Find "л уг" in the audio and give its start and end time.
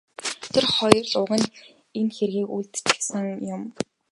1.07-1.29